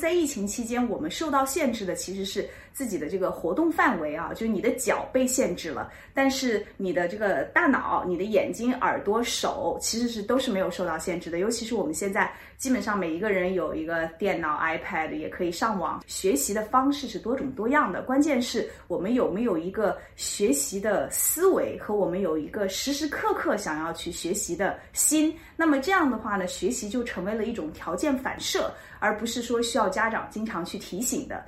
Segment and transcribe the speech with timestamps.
[0.00, 11.38] 在疫情期间，我们受到限制的其实是自己的这个活动范围啊，就是你的脚被限制了，但是你的这个大脑、你的眼睛、耳朵、手其实是都是没有受到限制的。
[11.38, 18.00] 尤其是我们现在基本上每一个人有一个电脑、iPad，也可以上网学习的方式是多种多样的。
[18.02, 25.36] 关键是我们有没有一个学习的思维和我们有一个时时刻刻想要去学习的心。
[25.56, 28.72] 那么这样的话呢，学习就成为了一种条件反射。
[29.02, 31.44] 而不是说需要家长经常去提醒的。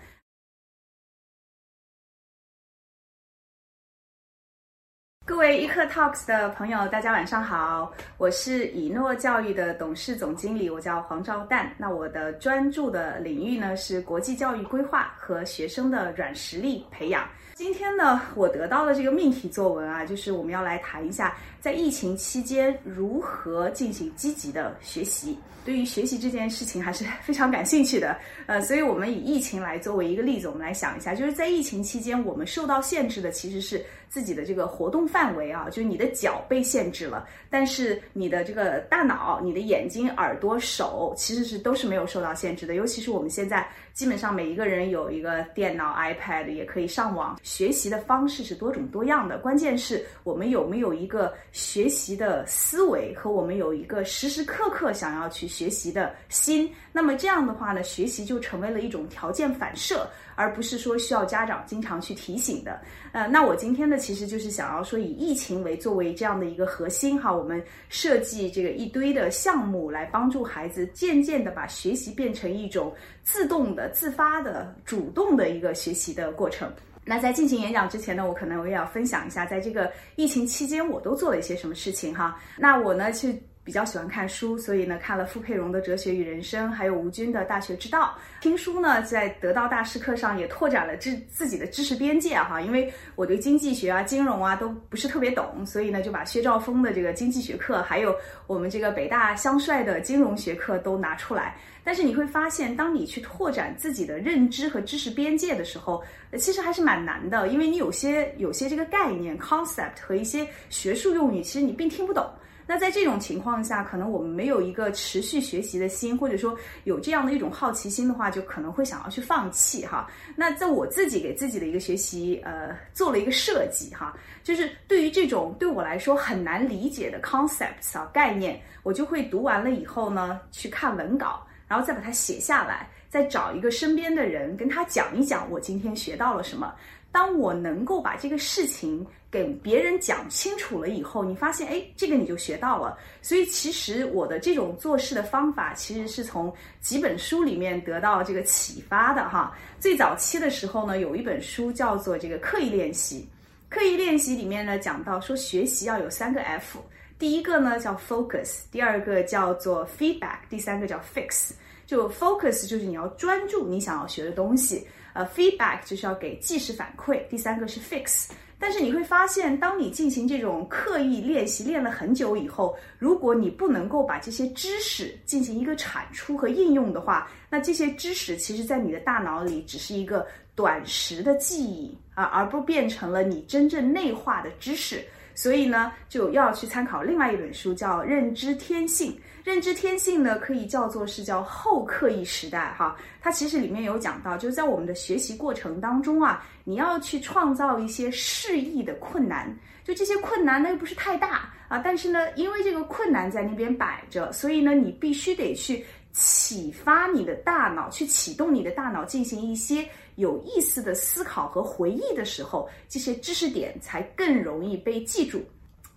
[5.25, 11.69] 各位一课 Talks 的朋友，大家晚上好，我是以诺教育的董事总经理，我叫黄兆旦。
[11.79, 17.25] 那我的专注的领域呢是国际教育规划和学生的软实力培养。
[17.55, 25.39] 今天呢，我得到的这个命题作文啊，就是我们要来谈一下，在疫情期间如何进行积极的学习。
[25.65, 55.43] 对于学习这件事情还是非常感兴趣的，呃，所以我们以疫情来作为一个例子，我们来想一下，就是在疫情期间，我们受到限制的其实是自己的这个活动范围啊，就是你的脚被限制了，但是你的这个大脑、你的眼睛、耳朵、手其实是都是没有受到限制的，尤其是我们现在基本上每一个人有一个电脑、iPad，也可以上网学习的方式是多种多样的，关键是我们有没有一个学习的思维和我们有一个时时刻刻想要去。
[55.53, 62.81] 学习的心，那么这样的话呢，学习就成为了一种条件反射，而不是说需要家长经常去提醒的。
[63.13, 72.93] 呃，那我今天呢，其实就是想要说，以疫情为作为这样的一个核心哈，我们设计这个一堆的项目，来帮助孩子渐渐的把学习变成一种
[73.23, 76.73] 自动的、自发的、主动的一个学习的过程。
[77.05, 82.41] 那在进行演讲之前呢，我可能我也要分享一下，在这个疫情期间我都做了一些什么事情哈。
[82.57, 83.43] 那我呢去。
[83.65, 88.17] 比较喜欢看书，所以呢看了傅佩荣的《哲学与人生》，还有吴军的《大学之道》。
[88.43, 92.61] 听书呢，在得到大师课上也拓展了知自己的知识边界哈。
[92.61, 98.13] 因为我对经济学啊、金融啊都不是特别懂，所以呢就把薛兆丰的这个经济学课，还有
[98.49, 101.57] 我们这个北大香帅的金融学课都拿出来。
[101.85, 106.03] 但是你会发现，当你去拓展自己的认知和知识边界的时候，
[106.37, 112.29] 其实还是蛮难的，因为你有些有些这个概念 concept 和一些学术用语，其实你并听不懂。
[112.67, 120.09] 那在这种情况下，可能我们没有一个持续学习的心，或者说有这样的一种好奇心的话，就可能会想要去放弃哈。
[120.37, 136.75] 那在我自己给自己的一个学习，呃，做了一个设计哈，就是对于这种对我来说很难理解的 concepts 啊概念，我就会读完了以后呢，去看文稿，然后再把它写下来，再找一个身边的人跟他讲一讲我今天学到了什么。
[137.11, 142.99] 当我能够把这个事情给别人讲清楚了以后，你发现，哎，这个你就学到了。
[143.23, 149.57] 所以其实我的这种做事的方法，其实是从几本书里面得到这个启发的哈。
[149.81, 153.27] 最早期的时候呢，有一本书叫做这个刻意练习。
[153.71, 156.79] 刻意练习里面呢，讲到说学习要有三个 F，
[157.19, 161.53] 第一个呢叫 focus，第二个叫做 feedback，第三个叫 fix。
[161.87, 164.87] 就 focus 就是你要专注你想要学的东西。
[165.15, 168.31] 呃，feedback 就是要给即时反馈，第三个是 fix。
[168.59, 185.05] 但是你会发现，当你进行这种刻意练习，练了很久以后，如果你不能够把这些知识进行一个产出和应用的话，那这些知识其实在你的大脑里只是一个短时的记忆啊，而不变成了你真正内化的知识。
[185.35, 189.13] 所以呢，就要去参考另外一本书，叫《认知天性》。
[189.45, 192.97] 认知天性呢，可以叫做是叫后刻意时代哈。
[193.21, 199.53] 它其实里面有讲到，就是在我们的学习过程当中啊，你要去创造一些适意的困难。
[199.83, 209.87] 就这些困难呢，又不是太大啊，但是呢，因为这个困难在那边摆着，所以呢，你必须得去启发你的大脑，去启动你的大脑进行一些
[210.17, 215.43] 有意思的思考和回忆的时候，这些知识点才更容易被记住。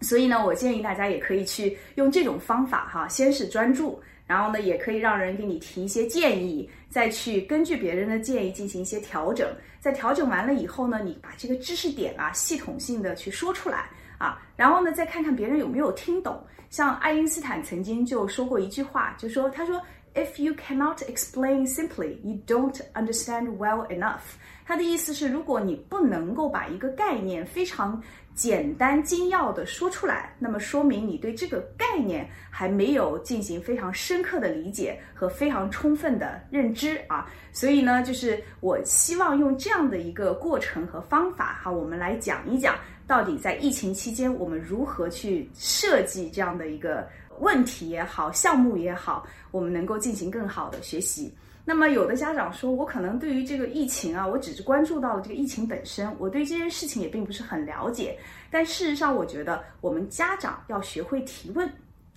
[0.01, 9.49] 所以呢，我建议大家也可以去用这种方法哈，先是专注，然后呢，也可以让人给你提一些建议，再去根据别人的建议进行一些调整。
[9.79, 16.41] 在调整完了以后呢，你把这个知识点啊，系统性的去说出来啊，然后呢，再看看别人有没有听懂。
[16.69, 19.81] 像爱因斯坦曾经就说过一句话，就说他说
[20.15, 24.21] ，If you cannot explain simply, you don't understand well enough。
[24.65, 28.01] 他的意思是，如果你不能够把一个概念非常
[28.33, 37.29] 简单精要的说出来，那么说明你对这个概念还没有进行非常深刻的理解和非常充分的认知啊。
[37.51, 42.75] 所以呢，就是我希望用这样的一个过程和方法哈，我们来讲一讲
[43.05, 47.07] 到底在疫情期间我们如何去设计这样的一个
[47.39, 51.33] 问题也好，项目也好，我们能够进行更好的学习。
[51.67, 58.17] 那么有的家长说，我可能对于这个疫情啊，我只是关注到了这个疫情本身，我对这件事情也并不是很了解。
[58.51, 61.67] 但事实上，我觉得我们家长要学会提问，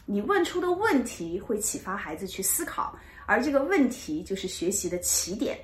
[0.04, 2.94] 你问出的问题会启发孩子去思考，
[3.24, 5.58] 而这个问题就是学习的起点。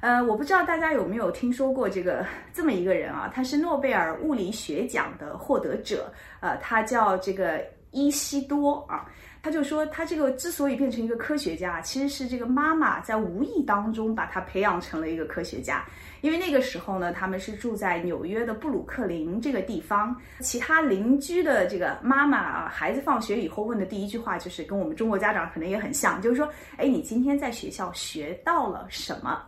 [0.00, 9.06] 呃，我不知道大家有没有听说过这个这么一个人啊，他是诺贝尔物理学奖的获得者，呃，他叫这个伊西多啊。
[9.44, 15.84] 他就说，他这个之所以变成一个科学家，其实是这个妈妈在无意当中把他培养成了一个科学家。
[16.20, 29.42] 因为那个时候呢，他们是住在纽约的布鲁克林这个地方，其他邻居的这个妈妈啊，孩子放学以后问的第一句话就是跟我们中国家长可能也很像，就是说，哎，你今天在学校学到了什么？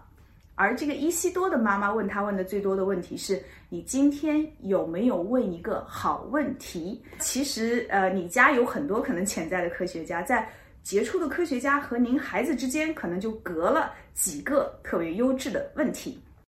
[0.56, 7.02] 而这个伊西多的妈妈问他问的最多的问题是：你今天有没有问一个好问题？
[7.18, 10.48] 其实，呃，你家有很多可能潜在的科学家，在
[10.82, 16.20] 杰出的科学家和您孩子之间，可能就隔了几个特别优质的问题。